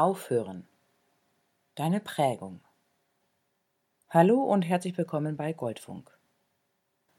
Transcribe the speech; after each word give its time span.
Aufhören. 0.00 0.66
Deine 1.74 2.00
Prägung. 2.00 2.60
Hallo 4.08 4.42
und 4.44 4.62
herzlich 4.62 4.96
willkommen 4.96 5.36
bei 5.36 5.52
Goldfunk. 5.52 6.18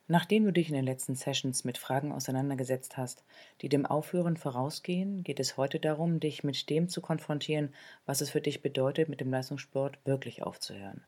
Nachdem 0.07 0.45
du 0.45 0.51
dich 0.51 0.69
in 0.69 0.73
den 0.73 0.85
letzten 0.85 1.13
Sessions 1.13 1.63
mit 1.63 1.77
Fragen 1.77 2.11
auseinandergesetzt 2.11 2.97
hast, 2.97 3.23
die 3.61 3.69
dem 3.69 3.85
Aufhören 3.85 4.35
vorausgehen, 4.35 5.23
geht 5.23 5.39
es 5.39 5.57
heute 5.57 5.79
darum, 5.79 6.19
dich 6.19 6.43
mit 6.43 6.71
dem 6.71 6.89
zu 6.89 7.01
konfrontieren, 7.01 7.71
was 8.07 8.21
es 8.21 8.31
für 8.31 8.41
dich 8.41 8.63
bedeutet, 8.63 9.09
mit 9.09 9.21
dem 9.21 9.29
Leistungssport 9.29 9.99
wirklich 10.03 10.41
aufzuhören. 10.41 11.03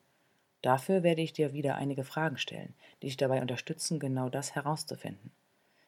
Dafür 0.61 1.01
werde 1.01 1.23
ich 1.23 1.33
dir 1.33 1.53
wieder 1.53 1.73
einige 1.73 2.03
Fragen 2.03 2.37
stellen, 2.37 2.75
die 3.01 3.07
dich 3.07 3.17
dabei 3.17 3.41
unterstützen, 3.41 3.99
genau 3.99 4.29
das 4.29 4.53
herauszufinden. 4.53 5.31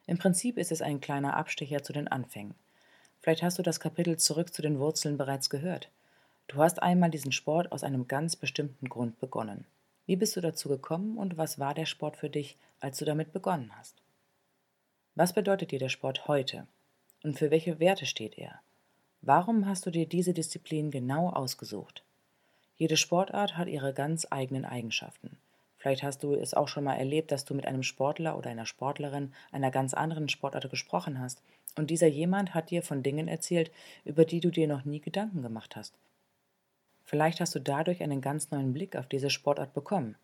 Im 0.07 0.17
Prinzip 0.17 0.57
ist 0.57 0.71
es 0.71 0.81
ein 0.81 0.99
kleiner 0.99 1.37
Abstecher 1.37 1.83
zu 1.83 1.93
den 1.93 2.07
Anfängen. 2.07 2.55
Vielleicht 3.25 3.41
hast 3.41 3.57
du 3.57 3.63
das 3.63 3.79
Kapitel 3.79 4.17
Zurück 4.17 4.53
zu 4.53 4.61
den 4.61 4.77
Wurzeln 4.77 5.17
bereits 5.17 5.49
gehört. 5.49 5.89
Du 6.45 6.57
hast 6.57 6.83
einmal 6.83 7.09
diesen 7.09 7.31
Sport 7.31 7.71
aus 7.71 7.83
einem 7.83 8.07
ganz 8.07 8.35
bestimmten 8.35 8.87
Grund 8.87 9.19
begonnen. 9.19 9.65
Wie 10.05 10.15
bist 10.15 10.35
du 10.35 10.41
dazu 10.41 10.69
gekommen 10.69 11.17
und 11.17 11.35
was 11.35 11.57
war 11.57 11.73
der 11.73 11.87
Sport 11.87 12.17
für 12.17 12.29
dich, 12.29 12.55
als 12.79 12.99
du 12.99 13.05
damit 13.05 13.33
begonnen 13.33 13.71
hast? 13.75 14.03
Was 15.15 15.33
bedeutet 15.33 15.71
dir 15.71 15.79
der 15.79 15.89
Sport 15.89 16.27
heute 16.27 16.67
und 17.23 17.35
für 17.35 17.49
welche 17.49 17.79
Werte 17.79 18.05
steht 18.05 18.37
er? 18.37 18.61
Warum 19.21 19.65
hast 19.65 19.87
du 19.87 19.89
dir 19.89 20.07
diese 20.07 20.35
Disziplin 20.35 20.91
genau 20.91 21.31
ausgesucht? 21.31 22.03
Jede 22.75 22.95
Sportart 22.95 23.57
hat 23.57 23.67
ihre 23.67 23.95
ganz 23.95 24.27
eigenen 24.29 24.65
Eigenschaften. 24.65 25.39
Vielleicht 25.85 26.01
hast 26.01 26.23
du 26.23 26.33
es 26.33 26.55
auch 26.55 26.67
schon 26.67 26.83
mal 26.83 26.95
erlebt, 26.95 27.31
dass 27.31 27.45
du 27.45 27.53
mit 27.53 27.67
einem 27.67 27.83
Sportler 27.83 28.39
oder 28.39 28.49
einer 28.49 28.65
Sportlerin 28.65 29.33
einer 29.51 29.69
ganz 29.69 29.93
anderen 29.93 30.29
Sportart 30.29 30.67
gesprochen 30.71 31.19
hast 31.19 31.43
und 31.77 31.91
dieser 31.91 32.07
jemand 32.07 32.55
hat 32.55 32.71
dir 32.71 32.81
von 32.81 33.03
Dingen 33.03 33.27
erzählt, 33.27 33.71
über 34.03 34.25
die 34.25 34.39
du 34.39 34.49
dir 34.49 34.67
noch 34.67 34.83
nie 34.83 34.99
Gedanken 34.99 35.43
gemacht 35.43 35.75
hast 35.75 35.93
Vielleicht 37.03 37.39
hast 37.39 37.53
du 37.53 37.59
dadurch 37.59 38.01
einen 38.01 38.19
ganz 38.19 38.49
neuen 38.49 38.73
Blick 38.73 38.95
auf 38.95 39.05
diese 39.05 39.29
Sportart 39.29 39.75
bekommen. 39.75 40.17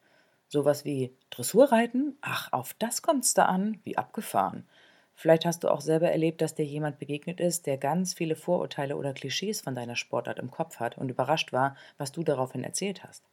Sowas 0.47 0.83
wie 0.83 1.15
Dressurreiten? 1.29 2.17
Ach, 2.21 2.51
auf 2.51 2.73
das 2.73 3.03
kommt's 3.03 3.35
da 3.35 3.45
an, 3.45 3.79
wie 3.83 3.99
abgefahren. 3.99 4.67
Vielleicht 5.13 5.45
hast 5.45 5.63
du 5.63 5.69
auch 5.69 5.81
selber 5.81 6.09
erlebt, 6.09 6.41
dass 6.41 6.55
dir 6.55 6.65
jemand 6.65 6.97
begegnet 6.97 7.39
ist, 7.39 7.67
der 7.67 7.77
ganz 7.77 8.15
viele 8.15 8.35
Vorurteile 8.35 8.97
oder 8.97 9.13
Klischees 9.13 9.61
von 9.61 9.75
deiner 9.75 9.95
Sportart 9.95 10.39
im 10.39 10.49
Kopf 10.49 10.79
hat 10.79 10.97
und 10.97 11.09
überrascht 11.09 11.53
war, 11.53 11.75
was 11.99 12.11
du 12.11 12.23
daraufhin 12.23 12.63
erzählt 12.63 13.03
hast. 13.03 13.30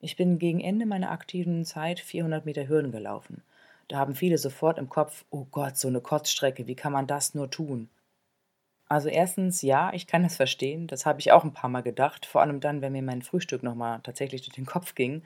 Ich 0.00 0.16
bin 0.16 0.38
gegen 0.38 0.60
Ende 0.60 0.86
meiner 0.86 1.10
aktiven 1.10 1.64
Zeit 1.64 1.98
400 1.98 2.44
Meter 2.44 2.68
Hürden 2.68 2.92
gelaufen. 2.92 3.42
Da 3.88 3.98
haben 3.98 4.14
viele 4.14 4.38
sofort 4.38 4.78
im 4.78 4.88
Kopf, 4.88 5.24
oh 5.30 5.46
Gott, 5.50 5.76
so 5.76 5.88
eine 5.88 6.00
Kurzstrecke, 6.00 6.66
wie 6.66 6.76
kann 6.76 6.92
man 6.92 7.06
das 7.06 7.34
nur 7.34 7.50
tun? 7.50 7.88
Also 8.88 9.08
erstens, 9.08 9.60
ja, 9.62 9.92
ich 9.92 10.06
kann 10.06 10.24
es 10.24 10.36
verstehen. 10.36 10.86
Das 10.86 11.04
habe 11.04 11.20
ich 11.20 11.32
auch 11.32 11.44
ein 11.44 11.52
paar 11.52 11.68
Mal 11.68 11.82
gedacht, 11.82 12.26
vor 12.26 12.40
allem 12.40 12.60
dann, 12.60 12.80
wenn 12.80 12.92
mir 12.92 13.02
mein 13.02 13.22
Frühstück 13.22 13.62
nochmal 13.62 14.00
tatsächlich 14.02 14.42
durch 14.42 14.54
den 14.54 14.66
Kopf 14.66 14.94
ging. 14.94 15.22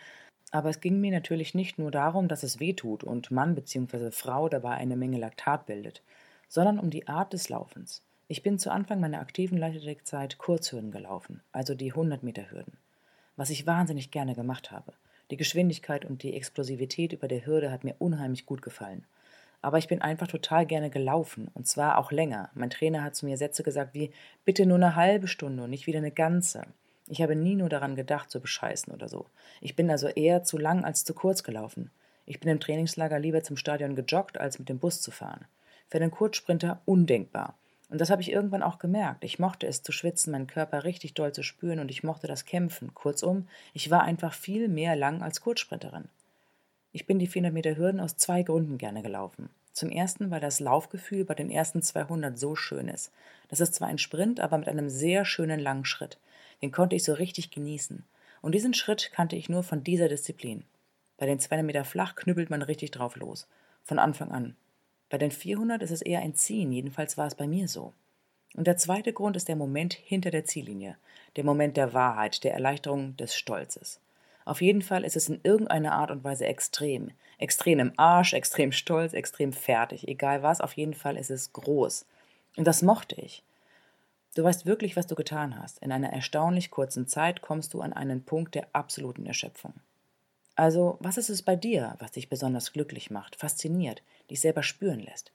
Aber 0.50 0.68
es 0.68 0.80
ging 0.80 1.00
mir 1.00 1.12
natürlich 1.12 1.54
nicht 1.54 1.78
nur 1.78 1.90
darum, 1.90 2.28
dass 2.28 2.42
es 2.42 2.58
weh 2.58 2.72
tut 2.72 3.04
und 3.04 3.30
Mann 3.30 3.54
bzw. 3.54 4.10
Frau 4.10 4.48
dabei 4.48 4.72
eine 4.72 4.96
Menge 4.96 5.18
Laktat 5.18 5.66
bildet, 5.66 6.02
sondern 6.48 6.78
um 6.78 6.90
die 6.90 7.08
Art 7.08 7.32
des 7.32 7.48
Laufens. 7.48 8.02
Ich 8.28 8.42
bin 8.42 8.58
zu 8.58 8.70
Anfang 8.70 9.00
meiner 9.00 9.20
aktiven 9.20 9.58
Leichtathletikzeit 9.58 10.38
Kurzhürden 10.38 10.90
gelaufen, 10.90 11.42
also 11.52 11.74
die 11.74 11.90
100 11.90 12.22
Meter 12.22 12.50
Hürden, 12.50 12.76
was 13.36 13.50
ich 13.50 13.66
wahnsinnig 13.66 14.10
gerne 14.10 14.34
gemacht 14.34 14.70
habe. 14.70 14.92
Die 15.30 15.36
Geschwindigkeit 15.36 16.04
und 16.04 16.22
die 16.22 16.34
Explosivität 16.34 17.12
über 17.12 17.28
der 17.28 17.46
Hürde 17.46 17.70
hat 17.70 17.84
mir 17.84 17.96
unheimlich 17.98 18.46
gut 18.46 18.62
gefallen 18.62 19.06
aber 19.62 19.78
ich 19.78 19.86
bin 19.88 20.02
einfach 20.02 20.26
total 20.26 20.66
gerne 20.66 20.90
gelaufen 20.90 21.48
und 21.54 21.68
zwar 21.68 21.98
auch 21.98 22.10
länger. 22.10 22.50
Mein 22.54 22.70
Trainer 22.70 23.04
hat 23.04 23.14
zu 23.14 23.24
mir 23.24 23.36
Sätze 23.36 23.62
gesagt 23.62 23.94
wie 23.94 24.12
bitte 24.44 24.66
nur 24.66 24.76
eine 24.76 24.96
halbe 24.96 25.28
Stunde 25.28 25.62
und 25.62 25.70
nicht 25.70 25.86
wieder 25.86 25.98
eine 25.98 26.10
ganze. 26.10 26.64
Ich 27.08 27.22
habe 27.22 27.36
nie 27.36 27.54
nur 27.54 27.68
daran 27.68 27.94
gedacht, 27.94 28.30
zu 28.30 28.40
bescheißen 28.40 28.92
oder 28.92 29.08
so. 29.08 29.26
Ich 29.60 29.76
bin 29.76 29.90
also 29.90 30.08
eher 30.08 30.42
zu 30.42 30.58
lang 30.58 30.84
als 30.84 31.04
zu 31.04 31.14
kurz 31.14 31.44
gelaufen. 31.44 31.90
Ich 32.26 32.40
bin 32.40 32.50
im 32.50 32.60
Trainingslager 32.60 33.18
lieber 33.18 33.42
zum 33.42 33.56
Stadion 33.56 33.94
gejoggt, 33.94 34.38
als 34.38 34.58
mit 34.58 34.68
dem 34.68 34.78
Bus 34.78 35.00
zu 35.00 35.10
fahren. 35.10 35.46
Für 35.88 35.98
den 35.98 36.10
Kurzsprinter 36.10 36.80
undenkbar. 36.84 37.56
Und 37.92 38.00
das 38.00 38.08
habe 38.08 38.22
ich 38.22 38.32
irgendwann 38.32 38.62
auch 38.62 38.78
gemerkt. 38.78 39.22
Ich 39.22 39.38
mochte 39.38 39.66
es 39.66 39.82
zu 39.82 39.92
schwitzen, 39.92 40.32
meinen 40.32 40.46
Körper 40.46 40.84
richtig 40.84 41.12
doll 41.12 41.30
zu 41.32 41.42
spüren 41.42 41.78
und 41.78 41.90
ich 41.90 42.02
mochte 42.02 42.26
das 42.26 42.46
Kämpfen. 42.46 42.94
Kurzum, 42.94 43.46
ich 43.74 43.90
war 43.90 44.02
einfach 44.02 44.32
viel 44.32 44.68
mehr 44.68 44.96
lang 44.96 45.20
als 45.20 45.42
Kurzsprinterin. 45.42 46.08
Ich 46.92 47.04
bin 47.04 47.18
die 47.18 47.26
400 47.26 47.52
Meter 47.52 47.76
Hürden 47.76 48.00
aus 48.00 48.16
zwei 48.16 48.44
Gründen 48.44 48.78
gerne 48.78 49.02
gelaufen. 49.02 49.50
Zum 49.74 49.90
ersten, 49.90 50.30
weil 50.30 50.40
das 50.40 50.58
Laufgefühl 50.58 51.26
bei 51.26 51.34
den 51.34 51.50
ersten 51.50 51.82
200 51.82 52.38
so 52.38 52.56
schön 52.56 52.88
ist. 52.88 53.12
Das 53.48 53.60
ist 53.60 53.74
zwar 53.74 53.88
ein 53.88 53.98
Sprint, 53.98 54.40
aber 54.40 54.56
mit 54.56 54.68
einem 54.70 54.88
sehr 54.88 55.26
schönen 55.26 55.60
langen 55.60 55.84
Schritt. 55.84 56.16
Den 56.62 56.72
konnte 56.72 56.96
ich 56.96 57.04
so 57.04 57.12
richtig 57.12 57.50
genießen. 57.50 58.04
Und 58.40 58.54
diesen 58.54 58.72
Schritt 58.72 59.10
kannte 59.12 59.36
ich 59.36 59.50
nur 59.50 59.64
von 59.64 59.84
dieser 59.84 60.08
Disziplin. 60.08 60.64
Bei 61.18 61.26
den 61.26 61.40
200 61.40 61.66
Meter 61.66 61.84
flach 61.84 62.14
knüppelt 62.14 62.48
man 62.48 62.62
richtig 62.62 62.90
drauf 62.90 63.16
los. 63.16 63.46
Von 63.84 63.98
Anfang 63.98 64.30
an. 64.30 64.56
Bei 65.12 65.18
den 65.18 65.30
400 65.30 65.82
ist 65.82 65.90
es 65.90 66.00
eher 66.00 66.20
ein 66.20 66.34
Ziehen, 66.34 66.72
jedenfalls 66.72 67.18
war 67.18 67.26
es 67.26 67.34
bei 67.34 67.46
mir 67.46 67.68
so. 67.68 67.92
Und 68.54 68.66
der 68.66 68.78
zweite 68.78 69.12
Grund 69.12 69.36
ist 69.36 69.46
der 69.46 69.56
Moment 69.56 69.92
hinter 69.92 70.30
der 70.30 70.46
Ziellinie. 70.46 70.96
Der 71.36 71.44
Moment 71.44 71.76
der 71.76 71.92
Wahrheit, 71.92 72.42
der 72.44 72.54
Erleichterung, 72.54 73.14
des 73.18 73.34
Stolzes. 73.34 74.00
Auf 74.46 74.62
jeden 74.62 74.80
Fall 74.80 75.04
ist 75.04 75.16
es 75.16 75.28
in 75.28 75.38
irgendeiner 75.42 75.92
Art 75.92 76.10
und 76.10 76.24
Weise 76.24 76.46
extrem. 76.46 77.10
Extrem 77.36 77.78
im 77.78 77.92
Arsch, 77.98 78.32
extrem 78.32 78.72
stolz, 78.72 79.12
extrem 79.12 79.52
fertig. 79.52 80.08
Egal 80.08 80.42
was, 80.42 80.62
auf 80.62 80.72
jeden 80.78 80.94
Fall 80.94 81.18
ist 81.18 81.30
es 81.30 81.52
groß. 81.52 82.06
Und 82.56 82.66
das 82.66 82.80
mochte 82.80 83.20
ich. 83.20 83.42
Du 84.34 84.44
weißt 84.44 84.64
wirklich, 84.64 84.96
was 84.96 85.08
du 85.08 85.14
getan 85.14 85.60
hast. 85.60 85.82
In 85.82 85.92
einer 85.92 86.10
erstaunlich 86.10 86.70
kurzen 86.70 87.06
Zeit 87.06 87.42
kommst 87.42 87.74
du 87.74 87.82
an 87.82 87.92
einen 87.92 88.24
Punkt 88.24 88.54
der 88.54 88.66
absoluten 88.72 89.26
Erschöpfung. 89.26 89.74
Also, 90.54 90.98
was 91.00 91.16
ist 91.16 91.30
es 91.30 91.42
bei 91.42 91.56
dir, 91.56 91.96
was 91.98 92.12
dich 92.12 92.28
besonders 92.28 92.72
glücklich 92.72 93.10
macht, 93.10 93.36
fasziniert, 93.36 94.02
dich 94.30 94.40
selber 94.40 94.62
spüren 94.62 95.00
lässt? 95.00 95.32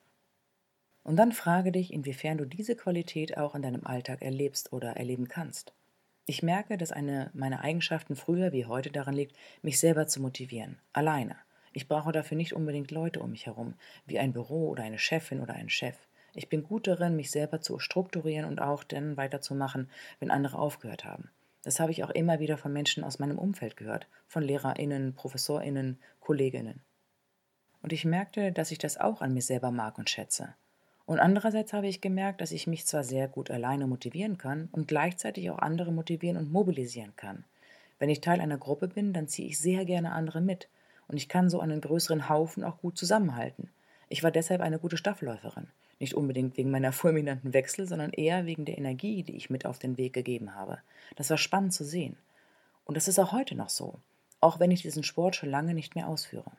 Und 1.04 1.16
dann 1.16 1.32
frage 1.32 1.72
dich, 1.72 1.92
inwiefern 1.92 2.38
du 2.38 2.46
diese 2.46 2.76
Qualität 2.76 3.38
auch 3.38 3.56
in 3.56 3.62
deinem 3.62 3.88
Alltag 3.88 4.22
erlebst 4.22 4.74
oder 4.74 4.98
erleben 4.98 5.28
kannst. 5.28 5.74
Ich 6.26 6.44
merke, 6.44 6.78
dass 6.78 6.92
eine 6.92 7.32
meiner 7.34 7.62
Eigenschaften 7.62 8.18
früher 8.18 8.52
wie 8.52 8.66
heute 8.66 8.92
daran 8.92 9.16
liegt, 9.16 9.36
mich 9.62 9.80
selber 9.80 10.08
zu 10.08 10.22
motivieren, 10.22 10.78
alleine. 10.92 11.38
Ich 11.72 11.88
brauche 11.88 12.12
dafür 12.12 12.36
nicht 12.36 12.54
unbedingt 12.54 12.92
Leute 12.92 13.22
um 13.22 13.32
mich 13.32 13.46
herum, 13.46 13.76
wie 14.06 14.20
ein 14.20 14.34
Büro 14.34 14.68
oder 14.68 14.84
eine 14.84 15.00
Chefin 15.00 15.40
oder 15.40 15.54
ein 15.54 15.70
Chef. 15.70 15.96
Ich 16.34 16.50
bin 16.50 16.64
gut 16.64 16.86
darin, 16.86 17.16
mich 17.16 17.32
selber 17.32 17.62
zu 17.62 17.80
strukturieren 17.80 18.46
und 18.46 18.60
auch 18.62 18.84
dann 18.84 19.16
weiterzumachen, 19.16 19.90
wenn 20.20 20.30
andere 20.30 20.60
aufgehört 20.60 21.06
haben. 21.06 21.30
Das 21.68 21.82
habe 21.82 21.92
ich 21.92 22.02
auch 22.06 22.12
immer 22.12 22.40
wieder 22.40 22.58
von 22.58 22.72
Menschen 22.72 23.04
aus 23.04 23.20
meinem 23.20 23.38
Umfeld 23.38 23.76
gehört, 23.76 24.08
von 24.26 24.42
Lehrerinnen, 24.42 25.14
Professorinnen, 25.16 26.00
Kolleginnen. 26.22 26.80
Und 27.82 27.92
ich 27.92 28.06
merkte, 28.06 28.54
dass 28.54 28.72
ich 28.72 28.78
das 28.78 28.98
auch 28.98 29.20
an 29.20 29.34
mir 29.34 29.42
selber 29.42 29.70
mag 29.70 29.98
und 29.98 30.10
schätze. 30.10 30.56
Und 31.06 31.20
andererseits 31.20 31.74
habe 31.74 31.88
ich 31.88 32.00
gemerkt, 32.00 32.40
dass 32.40 32.54
ich 32.54 32.68
mich 32.68 32.86
zwar 32.86 33.04
sehr 33.04 33.28
gut 33.28 33.52
alleine 33.52 33.86
motivieren 33.86 34.38
kann 34.38 34.70
und 34.72 34.88
gleichzeitig 34.88 35.52
auch 35.52 35.60
andere 35.60 35.92
motivieren 35.92 36.38
und 36.38 36.54
mobilisieren 36.54 37.12
kann. 37.18 37.44
Wenn 38.00 38.08
ich 38.08 38.22
Teil 38.22 38.40
einer 38.40 38.58
Gruppe 38.58 38.88
bin, 38.88 39.12
dann 39.12 39.28
ziehe 39.28 39.50
ich 39.50 39.60
sehr 39.60 39.84
gerne 39.84 40.14
andere 40.14 40.40
mit 40.40 40.70
und 41.10 41.18
ich 41.18 41.28
kann 41.28 41.50
so 41.50 41.60
einen 41.60 41.82
größeren 41.82 42.30
Haufen 42.30 42.64
auch 42.64 42.78
gut 42.78 42.98
zusammenhalten. 42.98 43.70
Ich 44.08 44.24
war 44.24 44.32
deshalb 44.32 44.62
eine 44.62 44.80
gute 44.80 44.96
Staffläuferin. 44.96 45.68
Nicht 46.00 46.14
unbedingt 46.14 46.58
wegen 46.58 46.70
meiner 46.70 46.92
fulminanten 46.92 47.54
Wechsel, 47.54 47.88
sondern 47.88 48.12
eher 48.12 48.46
wegen 48.46 48.66
der 48.66 48.78
Energie, 48.78 49.24
die 49.24 49.36
ich 49.36 49.50
mit 49.50 49.66
auf 49.66 49.80
den 49.80 49.98
Weg 49.98 50.14
gegeben 50.14 50.54
habe. 50.54 50.80
Das 51.16 51.30
war 51.30 51.38
spannend 51.38 51.74
zu 51.74 51.84
sehen. 51.84 52.18
Und 52.86 52.96
das 52.96 53.08
ist 53.08 53.20
auch 53.20 53.32
heute 53.32 53.56
noch 53.56 53.70
so, 53.70 54.00
auch 54.40 54.60
wenn 54.60 54.72
ich 54.72 54.82
diesen 54.82 55.04
Sport 55.04 55.36
schon 55.36 55.50
lange 55.50 55.74
nicht 55.74 55.96
mehr 55.96 56.08
ausführe. 56.08 56.52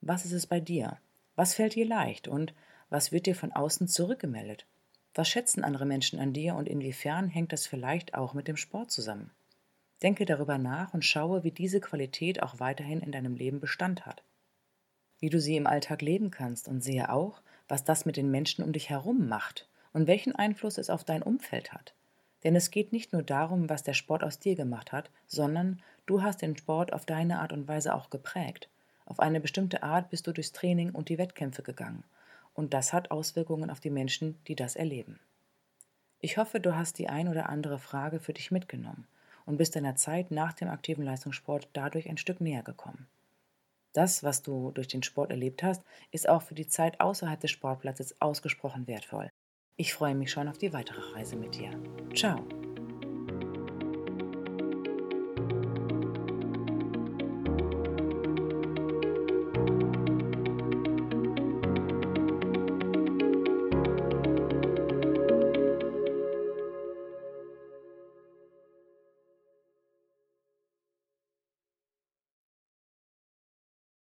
Was 0.00 0.24
ist 0.24 0.32
es 0.32 0.46
bei 0.46 0.60
dir? 0.60 0.98
Was 1.36 1.54
fällt 1.54 1.74
dir 1.74 1.86
leicht 1.86 2.26
und 2.26 2.54
was 2.90 3.12
wird 3.12 3.26
dir 3.26 3.34
von 3.34 3.52
außen 3.52 3.86
zurückgemeldet? 3.86 4.66
Was 5.14 5.28
schätzen 5.28 5.64
andere 5.64 5.84
Menschen 5.84 6.18
an 6.18 6.32
dir 6.32 6.54
und 6.54 6.68
inwiefern 6.68 7.28
hängt 7.28 7.52
das 7.52 7.66
vielleicht 7.66 8.14
auch 8.14 8.34
mit 8.34 8.48
dem 8.48 8.56
Sport 8.56 8.90
zusammen? 8.90 9.30
Denke 10.02 10.24
darüber 10.24 10.58
nach 10.58 10.94
und 10.94 11.04
schaue, 11.04 11.42
wie 11.44 11.50
diese 11.50 11.80
Qualität 11.80 12.42
auch 12.42 12.60
weiterhin 12.60 13.00
in 13.00 13.12
deinem 13.12 13.34
Leben 13.34 13.60
Bestand 13.60 14.06
hat. 14.06 14.22
Wie 15.18 15.28
du 15.28 15.40
sie 15.40 15.56
im 15.56 15.66
Alltag 15.66 16.02
leben 16.02 16.30
kannst 16.30 16.68
und 16.68 16.82
sehe 16.82 17.10
auch, 17.12 17.42
was 17.68 17.84
das 17.84 18.06
mit 18.06 18.16
den 18.16 18.30
Menschen 18.30 18.64
um 18.64 18.72
dich 18.72 18.90
herum 18.90 19.28
macht 19.28 19.68
und 19.92 20.06
welchen 20.06 20.34
Einfluss 20.34 20.78
es 20.78 20.90
auf 20.90 21.04
dein 21.04 21.22
Umfeld 21.22 21.72
hat. 21.72 21.94
Denn 22.44 22.56
es 22.56 22.70
geht 22.70 22.92
nicht 22.92 23.12
nur 23.12 23.22
darum, 23.22 23.68
was 23.68 23.82
der 23.82 23.94
Sport 23.94 24.22
aus 24.22 24.38
dir 24.38 24.54
gemacht 24.54 24.92
hat, 24.92 25.10
sondern 25.26 25.82
du 26.06 26.22
hast 26.22 26.42
den 26.42 26.56
Sport 26.56 26.92
auf 26.92 27.04
deine 27.04 27.40
Art 27.40 27.52
und 27.52 27.68
Weise 27.68 27.94
auch 27.94 28.10
geprägt. 28.10 28.68
Auf 29.06 29.20
eine 29.20 29.40
bestimmte 29.40 29.82
Art 29.82 30.10
bist 30.10 30.26
du 30.26 30.32
durchs 30.32 30.52
Training 30.52 30.90
und 30.90 31.08
die 31.08 31.18
Wettkämpfe 31.18 31.62
gegangen. 31.62 32.04
Und 32.54 32.74
das 32.74 32.92
hat 32.92 33.10
Auswirkungen 33.10 33.70
auf 33.70 33.80
die 33.80 33.90
Menschen, 33.90 34.38
die 34.46 34.54
das 34.54 34.76
erleben. 34.76 35.18
Ich 36.20 36.36
hoffe, 36.36 36.60
du 36.60 36.74
hast 36.74 36.98
die 36.98 37.08
ein 37.08 37.28
oder 37.28 37.48
andere 37.48 37.78
Frage 37.78 38.18
für 38.18 38.32
dich 38.32 38.50
mitgenommen 38.50 39.06
und 39.46 39.56
bist 39.56 39.76
deiner 39.76 39.96
Zeit 39.96 40.30
nach 40.30 40.52
dem 40.52 40.68
aktiven 40.68 41.04
Leistungssport 41.04 41.68
dadurch 41.72 42.08
ein 42.08 42.18
Stück 42.18 42.40
näher 42.40 42.62
gekommen. 42.62 43.06
Das, 43.92 44.22
was 44.22 44.42
du 44.42 44.70
durch 44.72 44.88
den 44.88 45.02
Sport 45.02 45.30
erlebt 45.30 45.62
hast, 45.62 45.82
ist 46.10 46.28
auch 46.28 46.42
für 46.42 46.54
die 46.54 46.66
Zeit 46.66 47.00
außerhalb 47.00 47.40
des 47.40 47.50
Sportplatzes 47.50 48.20
ausgesprochen 48.20 48.86
wertvoll. 48.86 49.28
Ich 49.76 49.94
freue 49.94 50.14
mich 50.14 50.30
schon 50.30 50.48
auf 50.48 50.58
die 50.58 50.72
weitere 50.72 51.00
Reise 51.14 51.36
mit 51.36 51.54
dir. 51.54 51.70
Ciao. 52.14 52.44